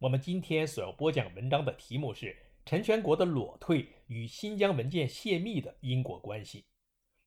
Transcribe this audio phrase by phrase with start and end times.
[0.00, 6.64] 我们今天所要播讲文章的题目是陈全国的裸退与新疆文件泄密的因果关系。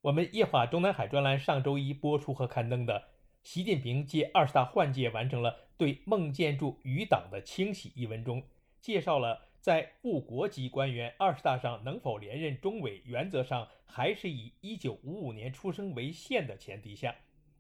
[0.02, 3.00] 我们夜话中南海专栏上周一播出和刊登的
[3.44, 8.42] 《习近平借二十大换届完成了对孟建柱余党的清洗》一文中，
[8.82, 17.16] 介绍了在部国级官员二十大上能否连任中委，原则上还是以一九五五年出生为限的前提下，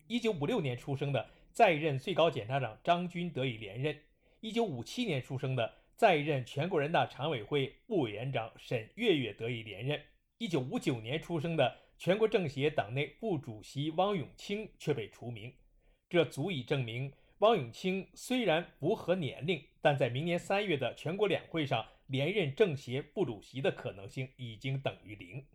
[0.08, 3.95] 一九五六年出生的在任最高检察长张军得以连任。
[4.44, 9.97] 一九五七年出生的在任全国人大常委会副委员长沈月月得以连任。
[10.38, 15.53] 一九五九年出生的全国政协党内副主席汪永清却被除名。
[16.09, 25.45] 这足以证明，汪永清虽然符合年龄，但在明年三月的全国两会上连任政协副主席的可能性已经等于零。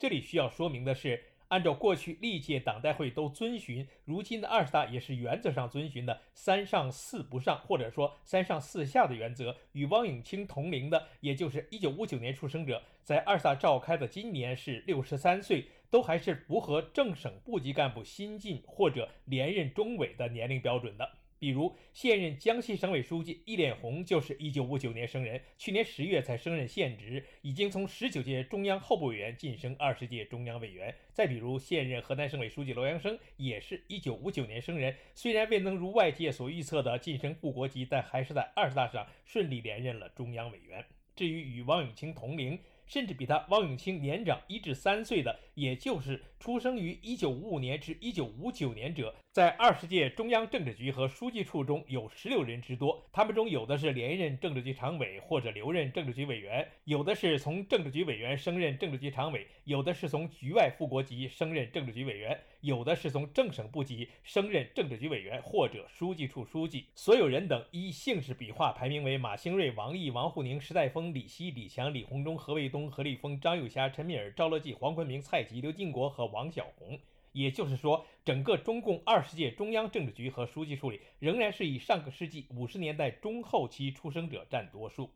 [0.00, 1.22] 这里需要说明的是。
[1.48, 9.56] 按照过去历届党代会都遵循，如今的二十大也是原则上遵循的“三上四不上”或者说“三上四下”的原则。
[9.72, 21.08] 与汪永清同龄的，也就是一九五九年出生者，在二十大召开的今年是六十三岁，都还是符合正省部级干部新进或者连任中委的年龄标准的。
[21.38, 30.94] 比如，现任江西省委书记易炼红就是一九五九年生人，去年十月才升任现职，已经从十九届中央候补委员晋升二十届中央委员。
[31.12, 40.84] 再比如，现任河南省委书记罗阳生也是一九五九年生人，虽然未能如外界所预测的晋升副国级，但还是在二十大上顺利连任了中央委员。
[41.14, 53.06] 至于与王永清同龄，甚至比他汪永清年长一至三岁的，也就是出生于一九五五年至一九五九年者，在二十届中央政治局和书记处中有十六人之多。
[53.12, 66.86] 他们中有的是连任政治局常委或者留任政治局委员，有的是从政治局委员升任政治局常委，有的是从局外副国级升任政治局委员，有的是从正省部级升任政治局委员或者书记处书记。
[66.94, 72.90] 所有人等依姓氏笔画排名为马兴瑞、王毅、王沪宁、石泰峰、李希、李强、李鸿忠、何卫东。
[72.96, 76.98] 何立峰、张又侠、陈敏尔、赵乐际、黄坤明、蔡及、刘金国和王小红，
[77.32, 85.10] 也就是说，整个中共二十届中央政治局和书记处里，仍然是以上个世纪五十年代中后期出生者占多数。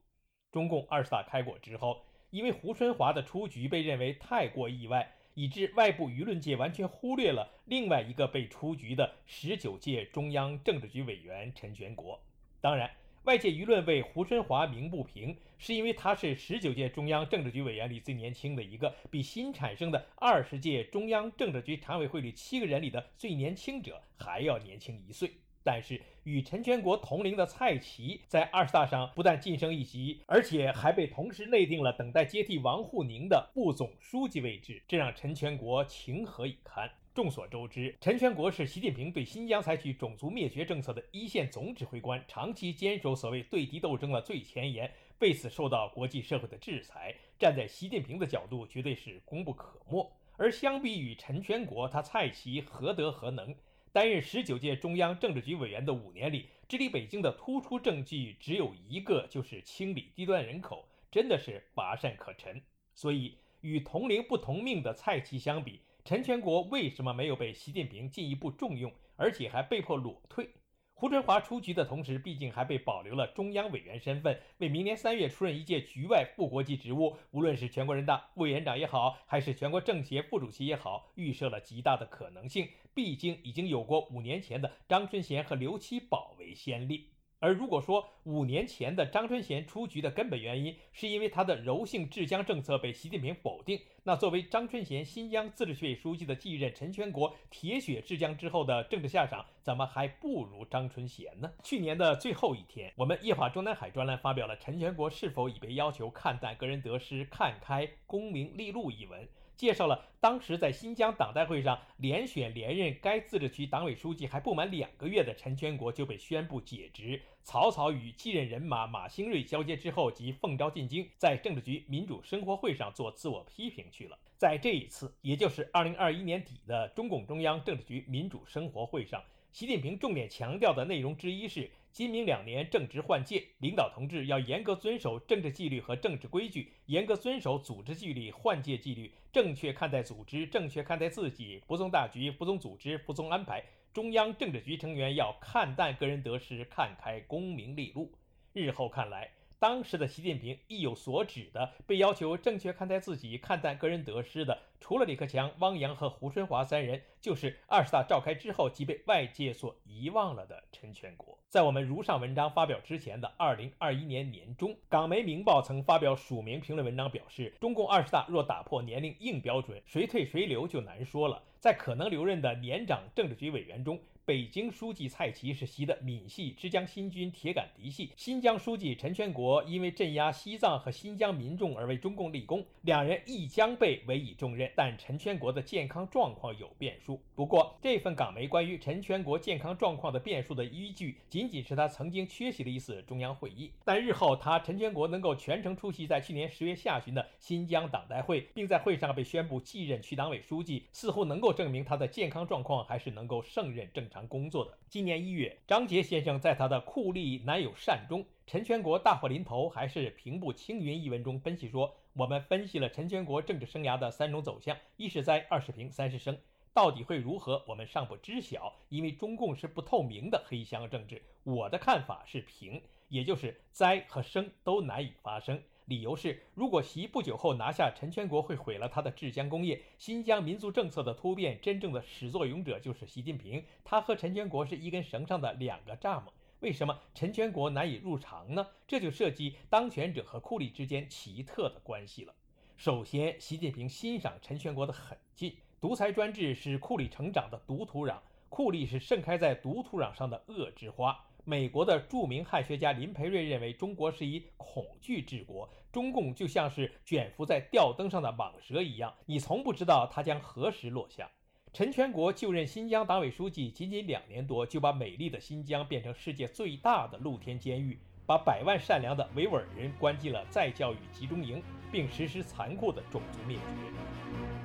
[0.53, 12.21] 中共二十大开过之后，因为胡春华的出局被认为太过意外，以致外部舆论界完全忽略了另外一个被出局的十九届中央政治局委员陈全国。
[12.61, 12.91] 当然。
[13.25, 25.31] 外界舆论为胡春华鸣不平，是因为他是十九届中央政治局委员里最年轻的一个，比新产生的二十届中央政治局常委会里七个人里的最年轻者还要年轻一岁。
[25.63, 36.91] 但是与陈全国同龄的蔡奇在二十大上不但晋升一级，而且还被同时内定了等待接替王沪宁的副总书记位置，这让陈全国情何以堪？
[37.13, 44.89] 众所周知，陈全国是习近平对新疆采取种族灭绝政策的一线总指挥官，长期坚守所谓对敌斗争的最前沿，
[45.19, 47.13] 为此受到国际社会的制裁。
[47.37, 50.09] 站在习近平的角度，绝对是功不可没。
[50.37, 53.53] 而相比于陈全国，他蔡奇何德何能？
[53.93, 62.63] 担任十九届中央政治局委员的五年里，治理北京的突出政绩只有一个，就是清理低端人口，真的是乏善可陈。
[62.95, 70.51] 所以，与同龄不同命的蔡奇相比，陈全国为什么没有被习近平进一步重用，而且还被迫裸退？
[70.93, 82.69] 胡春华出局的同时，毕竟还被保留了中央委员身份，为明年三月出任一届局外副国级职务，无论是全国人大委员长也好，还是全国政协副主席也好，预设了极大的可能性。
[82.93, 87.07] 毕竟已经有过五年前的张春贤和刘奇葆为先例。
[87.41, 101.51] 而如果说五年前的张春贤出局的根本原因是因为他的柔性治疆政策被习近平否定，那作为张春贤新疆自治区委书记的继任陈全国铁血治疆之后的政治下场，怎么还不如张春贤呢？
[101.65, 109.27] 去年的最后一天，我们夜话中南海专栏发表了陈全国是否已被要求看淡个人得失、看开功名利禄一文。
[109.61, 124.19] 介绍了当时在新疆党代会上连选连任该自治区党委书记还不满两个月的陈全国就被宣布解职，草草与继任人马马兴瑞交接之后即奉召进京，在政治局民主生活会上做自我批评去了。
[124.39, 129.23] 在这一次，也就是二零二一年底的中共中央政治局民主生活会上，
[129.53, 131.71] 习近平重点强调的内容之一是。
[131.93, 143.65] 今明两年正值换届，领导同志要严格遵守政治纪律和政治规矩，严格遵守组织纪律、换届纪律，正确看待组织，正确看待自己，不从大局，不从组织，不从安排。
[143.93, 148.13] 中央政治局成员要看淡个人得失，看开功名利禄。
[148.53, 149.33] 日后看来。
[149.61, 161.39] 当时的习近平意有所指的，被要求正确看待自己、看淡个人得失的，除了李克强、汪洋和胡春华三人，就是二十大召开之后即被外界所遗忘了的陈全国。
[161.51, 171.43] 在我们如上文章发表之前的二零二一年年中，港媒《明报》曾发表署名评论文章，表示中共二十大若打破年龄硬标准，谁退谁留就难说了。
[171.59, 184.71] 在可能留任的年长政治局委员中，北京书记蔡奇是习的闽系之江新军铁杆嫡系，新疆书记陈全国因为镇压西藏和新疆民众而为中共立功，两人亦将被委以重任。
[184.77, 187.21] 但陈全国的健康状况有变数。
[187.35, 193.73] 不过，这份港媒关于陈全国健康状况的变数的依据，仅仅是他曾经缺席了一次中央会议。
[193.85, 204.20] 但日后他陈全国能够全程出席在去年十月下旬的新疆党代会，并在会上被宣布继任区党委书记，似乎能够证明他的健康状况还是能够胜任正常。
[204.29, 216.39] 工作的今年一月，张杰先生在他的《酷吏难有善终，陈全国大祸临头还是平步青云》一文中分析说，我们分析了陈全国政治生涯的三种走向：一是灾，二是平，三是生。
[216.73, 221.21] 到底会如何，我们尚不知晓，因为中共是不透明的黑箱政治。
[221.43, 225.61] 我的看法是平，也就是灾和生都难以发生。
[225.91, 229.83] 理由是，如果习不久后拿下陈全国，会毁了他的治疆工业。
[229.99, 233.65] 新疆民族政策的突变，真正的始作俑者就是习近平。
[233.83, 236.27] 他和陈全国是一根绳上的两个蚱蜢。
[236.61, 238.65] 为什么陈全国难以入场呢？
[238.87, 242.33] 这就涉及当权者和库里之间奇特的关系了。
[242.77, 245.57] 首先，习近平欣赏陈全国的狠劲。
[245.81, 248.17] 独裁专制是库里成长的毒土壤，
[248.49, 251.27] 库里是盛开在毒土壤上的恶之花。
[251.45, 261.29] 美国的著名汉学家林培瑞认为，中国是以恐惧治国，中共就像是卷伏在吊灯上的蟒蛇一样，你从不知道它将何时落下。
[261.73, 274.60] 陈全国就任新疆党委书记，仅仅两年多，就把美丽的新疆变成世界最大的露天监狱，把百万善良的维吾尔人关进了再教育集中营，并实施残酷的种族灭绝。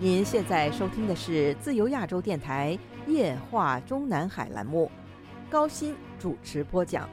[0.00, 2.78] 您现在收听的是自由亚洲电台
[3.08, 4.88] 夜话中南海栏目，
[5.50, 7.10] 高鑫主持播讲。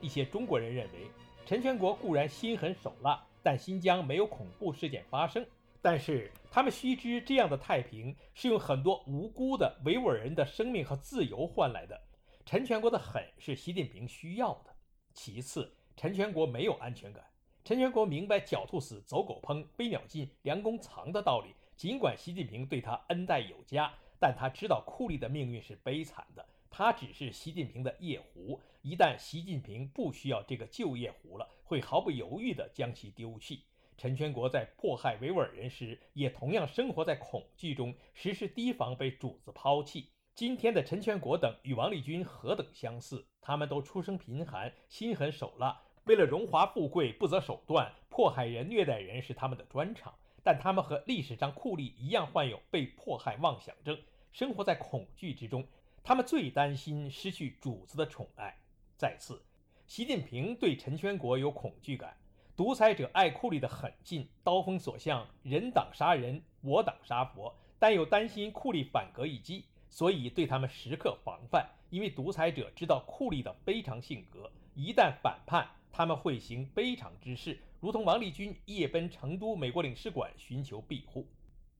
[0.00, 1.10] 一些中国人认为，
[1.44, 5.44] 陈全国固然心狠手辣，但新疆没有恐怖事件发生。
[5.82, 12.00] 但是他们须知，这样的太平是用很多无辜的维吾尔人的生命和自由换来的。
[12.46, 14.73] 陈全国的狠是习近平需要的。
[15.14, 17.24] 其次，陈全国没有安全感。
[17.64, 21.54] 陈全国明白“狡兔死，走狗烹；飞鸟尽，良弓藏”的道理。
[21.76, 26.44] 尽管习近平对他恩待有加，但他知道库里的命运是悲惨的。
[26.68, 33.62] 他只是习近平的夜壶，一旦习近平不需要这个旧夜壶了，会毫不犹豫地将其丢弃。
[33.96, 40.08] 陈全国在迫害维吾尔人时，也同样生活在恐惧中，时时提防被主子抛弃。
[40.34, 43.24] 今天的陈全国等与王立军何等相似？
[43.40, 50.12] 他们都出身贫寒，心狠手辣，为了荣华富贵不择手段，迫害人、虐待人是他们的专长。
[50.42, 53.96] 但他们和历史上酷吏一样，患有被迫害妄想症，
[54.32, 55.64] 生活在恐惧之中。
[56.02, 58.58] 他们最担心失去主子的宠爱。
[58.96, 59.40] 再次，
[59.86, 62.16] 习近平对陈全国有恐惧感，
[62.56, 69.66] 独裁者爱酷吏的狠劲，刀锋所向，人挡杀人，我挡杀佛，但又担心酷吏反戈一击。
[69.94, 81.28] 所以对他们时刻防范，因为独裁者知道库里的非常性格，一旦反叛，他们会行非常之事，如同王立军夜奔成都美国领事馆寻求庇护。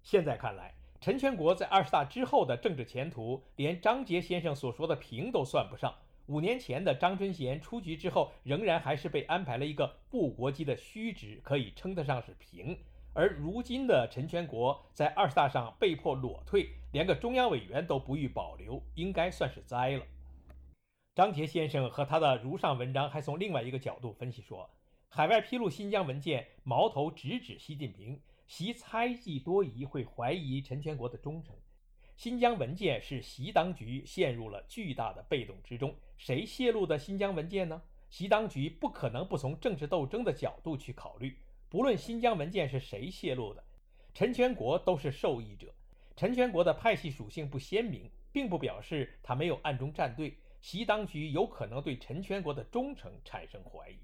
[0.04, 5.92] 现在看来，陈全国在二十大之后的政治前途，连张杰先生所说的平都算不上。
[6.26, 12.78] 五年前的张春贤出局之后，仍然还是被安排了一个部国级的虚职，可以称得上是平。
[13.16, 20.04] 而如今的陈全国在二十大上被迫裸退，连个中央委员都不予保留，应该算是栽了。
[21.14, 24.68] 张杰先生和他的如上文章还从另外一个角度分析说，
[25.09, 31.54] 海外披露新疆文件，矛头直指习近平，习猜忌多疑，会怀疑陈全国的忠诚。
[32.16, 37.80] 新疆文件是习当局陷入了巨大的被动之中，谁泄露的新疆文件呢？
[38.11, 41.38] 习当局不可能不从政治斗争的角度去考虑。
[41.75, 43.64] 不论新疆文件是谁泄露的，
[44.14, 45.75] 陈全国都是受益者。
[46.14, 50.37] 陈全国的派系属性不鲜明，并不表示他没有暗中站队。
[50.61, 53.99] 习当局有可能对陈全国的忠诚产生怀疑。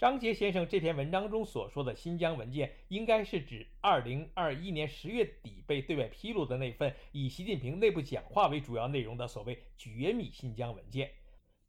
[0.00, 11.08] 张杰先生这篇文章中所说的新疆文件，应该是指2021年10月底被对外披露的那份以习近平内部讲话为主要内容的所谓“绝密新疆文件”。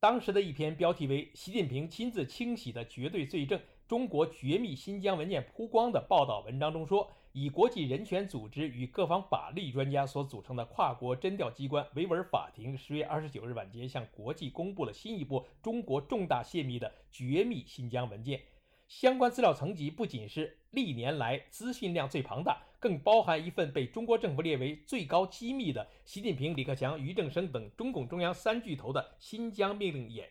[0.01, 3.61] 当时的一篇标题为“习近平亲自清洗的绝对罪证：
[3.91, 7.11] 中国绝密新疆文件曝光”的报道文章中说。
[7.33, 18.39] 以国际人权组织与各方法律专家所组成的跨国侦调机关维吾尔法庭，十月二十九日晚间向国际公布了新一波中国重大泄密的绝密新疆文件。
[18.87, 30.29] 相关资料层级不仅是历年来资讯量最庞大，更包含一份被中国政府列为最高机密的习近平、李克强、俞正声等中共中央三巨头的新疆命令演。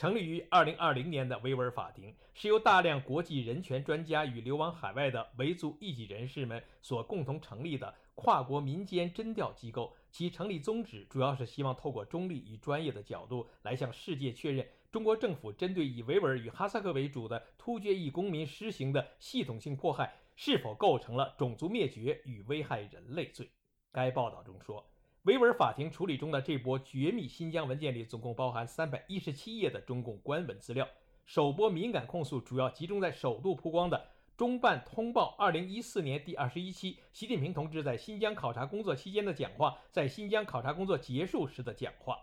[0.00, 9.94] 成立于二零二零年的维吾尔法庭，是由大量国际人权专家与流亡海外的维族异己人士们所共同成立的跨国民间侦调机构。
[10.10, 23.50] 其成立宗旨主要是希望透过中立与专业的角度来向世界确认，中国政府针对以维吾尔与哈萨克为主的突厥裔公民施行的系统性迫害，是否构成了种族灭绝与危害人类罪。
[23.92, 24.89] 该报道中说。
[25.24, 30.88] 维吾尔法庭处理中的这波绝密新疆文件里，总共包含三百一十七页的中共官文资料。
[31.26, 33.98] 首波敏感控诉主要集中在首度曝光的
[34.38, 42.16] 《中办通报》二零一四年第二十一期习近平同志在新疆考察工作期间的讲话，在新疆考察工作结束时的讲话。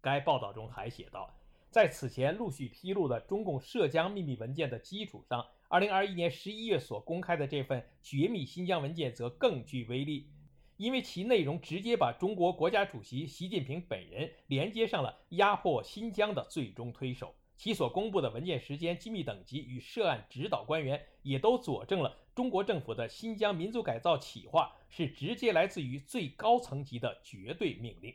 [0.00, 1.32] 该报道中还写道，
[1.70, 10.28] 在此前陆续披露的中共涉疆秘密文件的基础上，二零二一年十一月所公开的这份绝密新疆文件则更具威力。
[10.76, 28.12] 因为其内容直接把中国国家主席习近平本人连接上了压迫新疆的最终推手，其所公布的文件时间、机密等级与涉案指导官员，也都佐证了中国政府的新疆民族改造企划是直接来自于最高层级的绝对命令。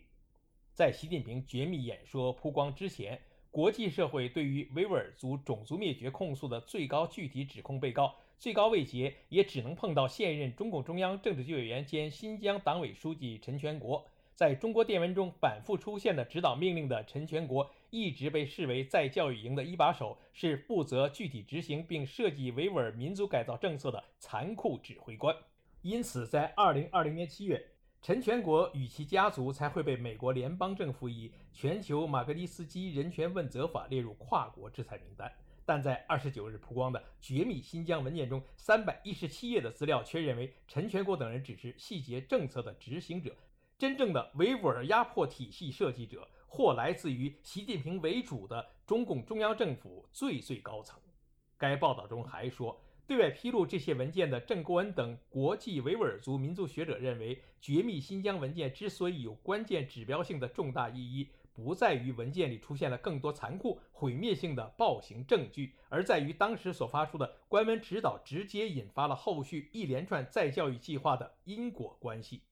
[0.74, 8.16] 在习近平绝密演说曝光之前，国际社会对于维吾尔族种族灭绝控诉的最高具体指控被告。
[8.40, 14.08] 最高位阶也只能碰到现任中共中央政治局委员兼新疆党委书记陈全国。
[14.34, 25.36] 在中国电文中反复出现的指导命令的陈全国，一直被视为在教育营的一把手，是负责具体执行并设计维吾尔民族改造政策的残酷指挥官。
[25.82, 27.66] 因此，在2020年7月，
[28.02, 35.30] 陈全国与其家族才会被美国联邦政府以全球马格尼斯基人权问责法列入跨国制裁名单。
[35.70, 43.36] 但在二十九日曝光的绝密新疆文件中，三百一十七页的资料却认为陈全国等人只是细节政策的执行者，
[43.78, 51.00] 真正的维吾尔压迫体系设计者或来自于习近平为主的中共中央政府最最高层。
[51.56, 61.30] 该报道中还说，对外披露这些文件的郑国恩等国际维吾尔族民族学者认为，绝密新疆文件之所以有关键指标性的重大意义。
[61.64, 72.44] 不在于文件里出现了更多残酷、毁灭性的暴行证据，而在于当时所发出的关门指导直接引发了后续一连串再教育计划的因果关系。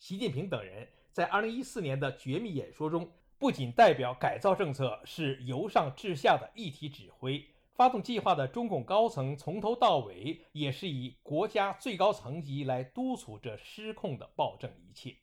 [0.00, 3.08] 习近平等人在2014年的绝密演说中，
[3.38, 7.42] 不仅代表改造政策是由上至下的一体指挥，
[7.74, 15.16] 发动计划的中共高层从头到尾也是以国家最高层级来督促这失控的暴政一切。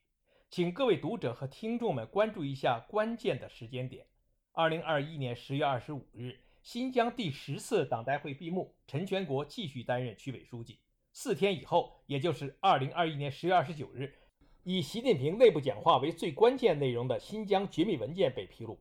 [0.56, 4.06] 请各位读者和听众们关注一下关键的时间点：
[4.52, 10.78] 二零二一年十月二十五日，新疆第十次党代会闭幕，陈全国继续担任区委书记。
[11.12, 14.14] 四天以后，也就是二零二一年十月二十九日，
[14.62, 18.78] 以习近平内部讲话为最关键内容的新疆绝密文件被披露。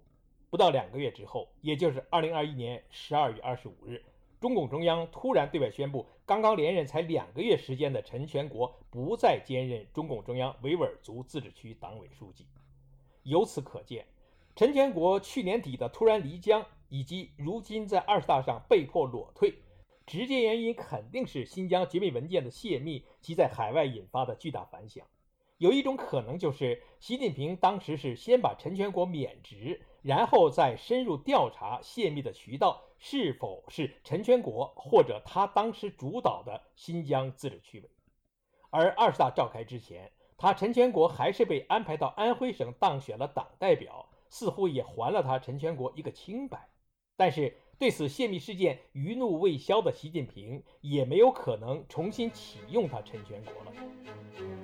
[0.50, 4.04] 不到两个月之后，也就是二零二一年十二月二十五日。
[4.42, 12.44] 中共中央突然对外宣布，刚刚连任才两个月时间的陈全国不再兼任中共中央维吾尔族自治区党委书记。
[13.22, 14.04] 由此可见，
[14.56, 19.54] 陈全国去年底的突然离疆，以及如今在二十大上被迫裸退，
[20.06, 25.06] 直接原因肯定是新疆绝密文件的泄密及在海外引发的巨大反响。
[25.62, 32.82] 有一种可能就是，习近平当时是先把陈全国免职，然后再深入调查泄密的渠道。
[32.98, 37.88] 是否是陈全国或者他当时主导的新疆自治区委？
[38.70, 46.70] 而二十大召开之前，他陈全国还是被安排到安徽省当选了党代表，似乎也还了他陈全国一个清白。
[47.16, 47.56] 但是。
[47.78, 53.72] 对此泄密事件余怒未消的习近平，也没有可能重新启用他陈全国了。